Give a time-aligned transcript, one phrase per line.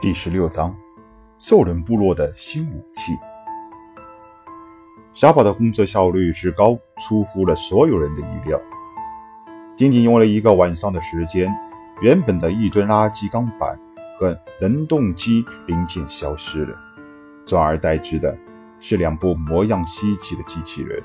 [0.00, 0.76] 第十六章，
[1.38, 3.12] 兽人部落的新武器。
[5.14, 8.60] 小宝的工作效率之高，出乎了所有人的意料。
[9.76, 11.50] 仅仅用了一个晚上的时间，
[12.02, 13.78] 原本的一吨垃圾钢板
[14.18, 16.76] 和能动机零件消失了，
[17.46, 18.36] 转而代之的
[18.80, 21.02] 是两部模样稀奇的机器人。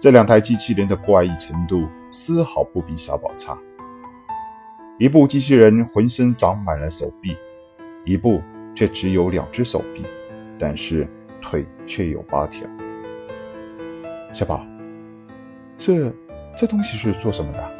[0.00, 3.58] 这两台机器人的怪异程度丝毫不比小宝差。
[4.98, 7.36] 一部机器人浑身长满了手臂，
[8.06, 8.40] 一部
[8.74, 10.02] 却只有两只手臂，
[10.58, 11.06] 但是
[11.38, 12.66] 腿却有八条。
[14.32, 14.66] 小宝，
[15.76, 16.10] 这
[16.56, 17.76] 这东西是做什么的？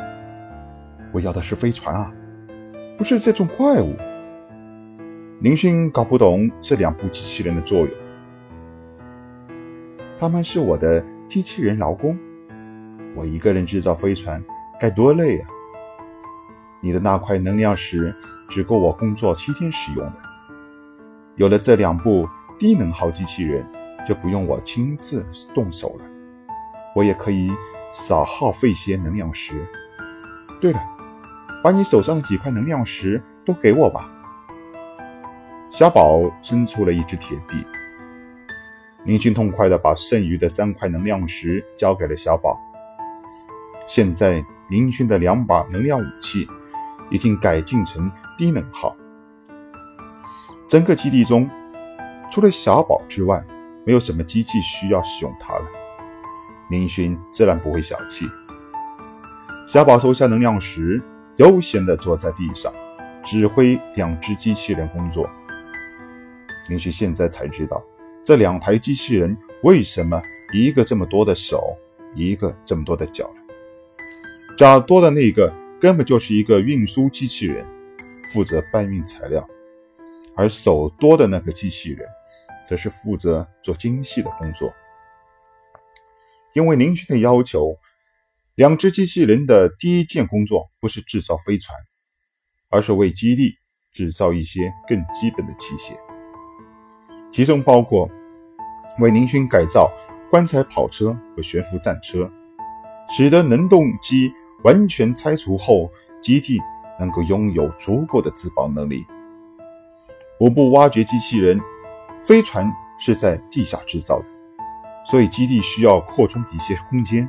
[1.11, 2.13] 我要的是飞船啊，
[2.99, 3.95] 不是这种怪物。
[5.41, 7.89] 林勋搞不懂这两部机器人的作用。
[10.19, 12.19] 他们是我的机器人劳工，
[13.15, 14.43] 我一个人制造飞船
[14.79, 15.49] 该多累啊！
[16.87, 18.15] 你的那块能量石
[18.49, 20.13] 只够我工作七天使用的。
[21.35, 22.29] 有了这两部
[22.61, 23.67] 低能耗机器人，
[24.07, 26.05] 就不用我亲自动手了，
[26.95, 27.51] 我也可以
[27.93, 29.67] 少耗费些能量石。
[30.61, 30.81] 对了，
[31.61, 34.09] 把你手上的几块能量石都给我吧。
[35.73, 37.57] 小宝伸出了一只铁臂，
[39.07, 42.57] 林勋痛快地把剩余的三块能量石交给了小宝。
[43.89, 46.49] 现在林勋的两把能量武器。
[47.11, 48.97] 已经改进成低能耗。
[50.69, 51.49] 整个基地中，
[52.31, 53.45] 除了小宝之外，
[53.85, 55.65] 没有什么机器需要使用它了。
[56.71, 58.29] 林勋自然不会小气。
[59.69, 61.01] 小宝收下能量石，
[61.37, 62.73] 悠闲地坐在地上，
[63.25, 65.29] 指挥两只机器人工作。
[66.69, 67.81] 林勋现在才知道，
[68.25, 70.21] 这两台机器人为什么
[70.53, 71.77] 一个这么多的手，
[72.15, 73.35] 一个这么多的脚了。
[74.57, 75.53] 脚多的那个。
[75.79, 77.67] 根本就是一个运输机器人，
[78.33, 79.47] 负责搬运材料；
[80.35, 82.09] 而手多的那个机器人，
[82.67, 84.73] 则是负责做精细的工作。
[86.55, 87.77] 因为林勋的要求，
[88.55, 91.79] 两只机器人的第一件工作不是制造飞船，
[92.71, 93.59] 而是为基地
[93.93, 95.95] 制造一些更基本的器械，
[97.31, 98.11] 其中包括
[98.99, 99.93] 为林勋改造
[100.31, 102.33] 棺材跑车和悬浮战车，
[103.11, 104.33] 使得能动机。
[104.65, 105.91] 完全拆除后，
[106.21, 106.61] 基地
[106.99, 109.07] 能够拥有足够的自保能力。
[110.41, 111.61] 五部挖掘机器人，
[112.25, 114.27] 飞船是在地下制造的，
[115.09, 117.29] 所以基地需要扩充一些空间。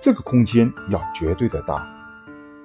[0.00, 1.86] 这个空间要绝对的大，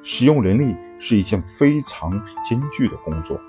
[0.03, 2.11] 使用人力是一件非常
[2.43, 3.39] 艰巨的工作。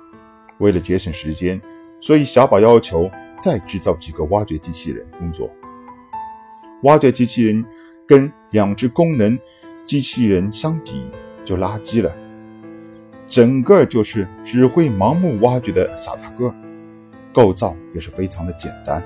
[0.59, 1.61] 为了节省时间，
[2.01, 3.11] 所以小宝要求
[3.41, 5.51] 再制造几个挖掘机器人工作。
[6.83, 7.65] 挖掘机器人
[8.07, 9.39] 跟两只功能。
[9.91, 11.11] 机器人相比
[11.45, 12.15] 就垃圾了，
[13.27, 16.55] 整个就是只会盲目挖掘的傻大个，
[17.33, 19.03] 构造也是非常的简单。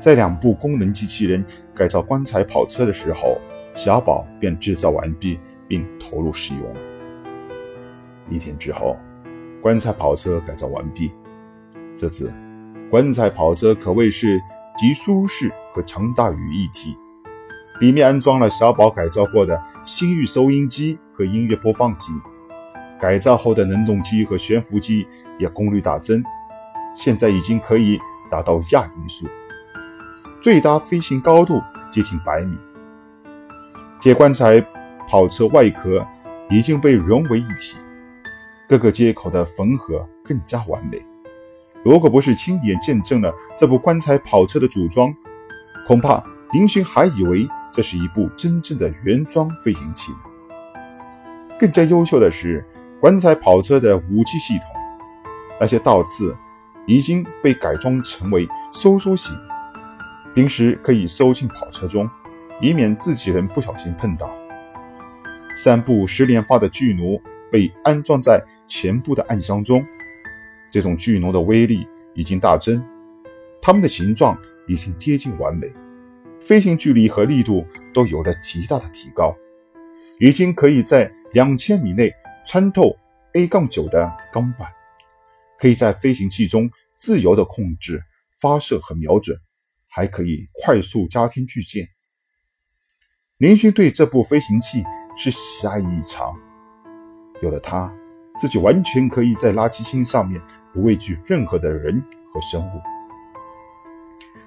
[0.00, 3.38] 在两部功能机器人改造棺材跑车的时候，
[3.76, 6.64] 小宝便制造完毕并投入使用。
[8.28, 8.96] 一天之后，
[9.62, 11.12] 棺材跑车改造完毕，
[11.94, 12.34] 这次
[12.90, 14.40] 棺材跑车可谓是
[14.76, 16.96] 集舒适和强大于一体。
[17.82, 22.12] 里面安装了小宝改造过的星域收音机和音乐播放机，
[23.00, 25.04] 改造后的能动机和悬浮机
[25.36, 26.22] 也功率大增，
[26.94, 27.98] 现在已经可以
[28.30, 29.26] 达到亚音速，
[30.40, 31.60] 最大飞行高度
[31.90, 32.56] 接近百米。
[34.00, 34.64] 铁棺材
[35.08, 36.06] 跑车外壳
[36.48, 37.78] 已经被融为一体，
[38.68, 41.04] 各个接口的缝合更加完美。
[41.82, 45.12] 如果不是亲眼见证了这部棺材跑车的组装，
[45.84, 46.22] 恐怕
[46.52, 47.48] 林勋还以为。
[47.72, 50.12] 这是一部真正的原装飞行器。
[51.58, 52.64] 更加优秀的是，
[53.00, 54.66] 棺材跑车的武器系统，
[55.60, 56.36] 那些倒刺
[56.86, 59.34] 已经被改装成为收缩型，
[60.34, 62.08] 平时可以收进跑车中，
[62.60, 64.30] 以免自己人不小心碰到。
[65.56, 67.20] 三部十连发的巨弩
[67.50, 69.84] 被安装在前部的暗箱中，
[70.70, 72.84] 这种巨弩的威力已经大增，
[73.60, 74.36] 它们的形状
[74.66, 75.72] 已经接近完美。
[76.44, 79.34] 飞行距离和力度都有了极大的提高，
[80.18, 82.12] 已经可以在两千米内
[82.44, 82.96] 穿透
[83.34, 84.68] A 杠九的钢板，
[85.58, 88.02] 可以在飞行器中自由地控制
[88.40, 89.38] 发射和瞄准，
[89.88, 91.86] 还可以快速加添巨舰。
[93.38, 94.84] 林勋对这部飞行器
[95.16, 96.34] 是喜爱异常，
[97.40, 97.92] 有了它，
[98.36, 100.42] 自己完全可以在垃圾星上面
[100.74, 102.02] 不畏惧任何的人
[102.32, 102.80] 和生物。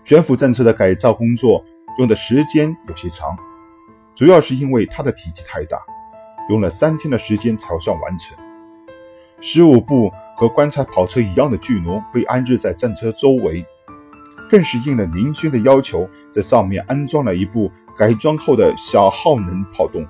[0.03, 1.65] 悬浮战车的改造工作。
[1.97, 3.37] 用的时间有些长，
[4.13, 5.77] 主要是因为它的体积太大，
[6.49, 8.37] 用了三天的时间才算完成。
[9.41, 13.65] 十五部和棺材跑车一样的巨弩被安置在战车周围，
[14.49, 20.05] 更是应了宁军的要求，在上面安装了一部改装后的小耗能炮洞。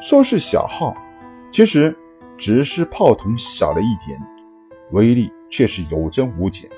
[0.00, 0.96] 说是小号，
[1.52, 1.96] 其实
[2.36, 4.20] 只是炮筒小了一点，
[4.92, 6.70] 威力却是有增无减。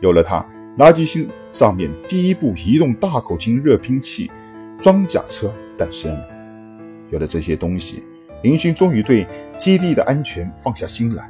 [0.00, 0.44] 有了它，
[0.78, 4.30] 垃圾星上面第一部移动大口径热兵器
[4.78, 6.28] 装甲车诞生了。
[7.08, 8.02] 有了这些东西，
[8.42, 9.26] 林勋终于对
[9.56, 11.26] 基地的安全放下心来。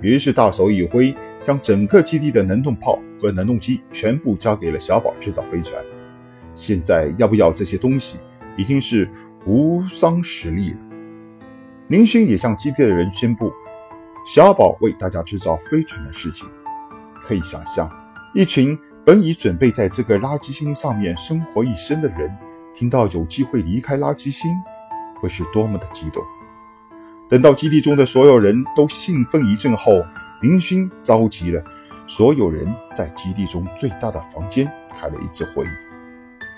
[0.00, 5.84] 于是大手一挥，将整个基地的能动炮和能动机全部交给了小宝制造飞船。
[6.54, 8.16] 现在要不要这些东西，
[8.56, 9.06] 已经是
[9.44, 10.78] 无商实力了。
[11.88, 13.52] 林勋也向基地的人宣布，
[14.26, 16.48] 小宝为大家制造飞船的事情。
[17.22, 17.90] 可以想象，
[18.34, 22.30] 一群本已准备在这个垃圾星上面生活一生的人，
[22.74, 24.50] 听到有机会离开垃圾星。
[25.18, 26.22] 会是多么的激动！
[27.26, 30.04] 等到基地中的所有人都兴奋一阵后，
[30.42, 31.64] 林勋召集了
[32.06, 35.68] 所有人在基地中最大的房间开了一次会议。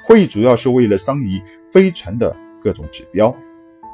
[0.05, 3.33] 会议主要是为了商议飞船的各种指标。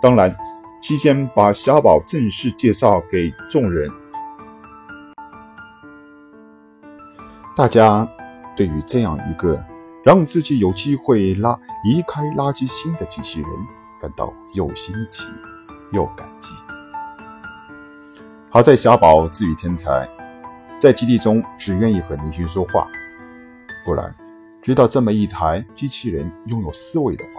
[0.00, 0.34] 当然，
[0.80, 3.90] 期间把小宝正式介绍给众人。
[7.54, 8.08] 大家
[8.56, 9.62] 对于这样一个
[10.02, 13.50] 让自己有机会拉离开垃圾星的机器人。
[13.98, 15.24] 感到又新奇
[15.90, 16.50] 又感激。
[18.50, 20.06] 好在小宝自诩天才，
[20.78, 22.86] 在基地中只愿意和林勋说话，
[23.86, 24.14] 不然
[24.60, 27.30] 知道这么一台机器人拥有思维的话，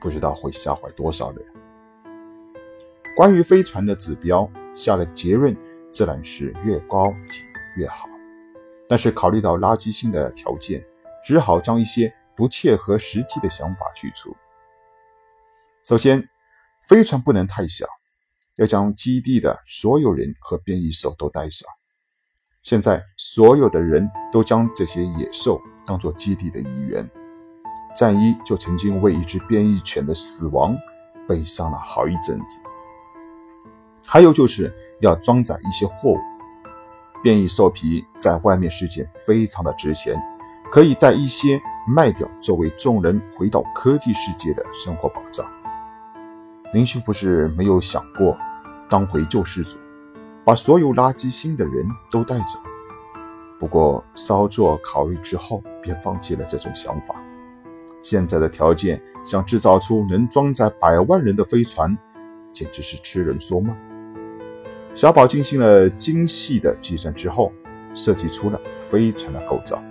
[0.00, 1.44] 不知道会吓坏多少人。
[3.16, 5.54] 关于飞船的指标下了结论，
[5.90, 7.42] 自然是越高级
[7.76, 8.08] 越好。
[8.92, 10.84] 但是考虑到垃圾星的条件，
[11.24, 14.36] 只好将一些不切合实际的想法去除。
[15.82, 16.28] 首先，
[16.86, 17.86] 飞船不能太小，
[18.56, 21.66] 要将基地的所有人和变异兽都带上。
[22.62, 27.10] 现在，所有的人都将这些野兽当作基地的一员。
[27.96, 30.76] 战一就曾经为一只变异犬的死亡
[31.26, 32.60] 悲伤了好一阵子。
[34.06, 36.18] 还有就是要装载一些货物，
[37.22, 40.20] 变异兽皮在外面世界非常的值钱，
[40.72, 45.46] 可以带一些卖掉，作为众人回到科技世界的生活保障。
[46.74, 48.36] 林勋不是没有想过
[48.88, 49.78] 当回救世主，
[50.44, 52.58] 把所有垃圾星的人都带走。
[53.60, 57.14] 不过稍作考虑之后，便放弃了这种想法。
[58.02, 61.96] 现在的条件，想制造出能装载百万人的飞船，
[62.52, 63.76] 简直是痴人说梦。
[64.94, 67.50] 小宝进行了精细的计算之后，
[67.94, 69.82] 设计出了飞船的构造：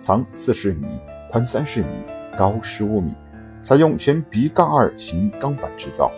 [0.00, 0.86] 长四十米，
[1.30, 1.88] 宽三十米，
[2.36, 3.14] 高十五米。
[3.62, 6.10] 采用全 B 杠二型钢板制造，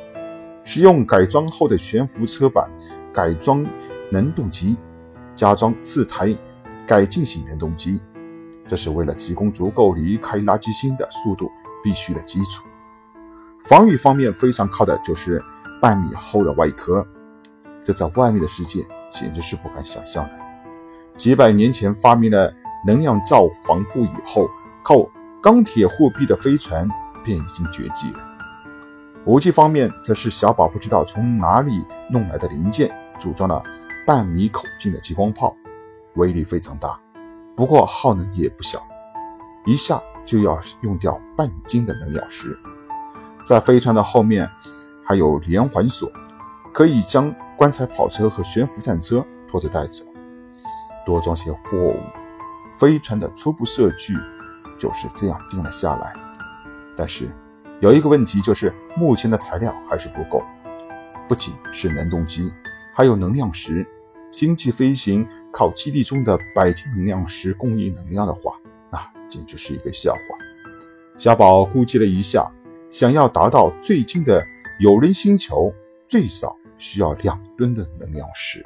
[0.64, 2.70] 使用改装后的悬浮车板，
[3.12, 3.66] 改装
[4.10, 4.76] 能动机，
[5.34, 6.34] 加装四台
[6.86, 8.00] 改进型能动机，
[8.66, 11.50] 这是为了提供足够离开垃圾星的速度
[11.82, 12.66] 必须的基础。
[13.64, 15.42] 防御方面非常靠的就是
[15.80, 17.04] 半米厚的外壳，
[17.82, 20.38] 这在外面的世界简直是不敢想象的。
[21.16, 22.52] 几百年前发明了
[22.86, 24.48] 能量罩防护以后，
[24.82, 25.06] 靠
[25.42, 26.88] 钢铁护壁的飞船。
[27.24, 28.18] 便已经绝迹了。
[29.26, 33.62] 武器方面，则是小宝不知道从哪里弄来的零件，组装了
[34.04, 35.54] 半米口径的激光炮，
[36.14, 36.98] 威力非常大，
[37.54, 38.84] 不过耗能也不小，
[39.64, 42.58] 一下就要用掉半斤的能量石。
[43.46, 44.50] 在飞船的后面
[45.04, 46.10] 还有连环锁，
[46.72, 50.04] 可以将棺材跑车和悬浮战车拖着带走。
[51.06, 51.96] 多装些货物，
[52.76, 54.12] 飞船的初步设计
[54.76, 56.12] 就是这样定了下来。
[56.96, 57.28] 但是
[57.78, 60.42] 有一个问题，就是目前的材料还是不够，
[61.28, 62.52] 不仅是能动机，
[62.92, 63.86] 还有能量石。
[64.32, 68.58] 星际飞行靠基地中的百斤能量石供应能量的话，
[68.90, 70.20] 那简直是一个笑话。
[71.16, 72.50] 小宝估计了一下，
[72.90, 74.44] 想要达到最近的
[74.80, 75.72] 有人星球，
[76.08, 78.60] 最少需要两吨的能量石。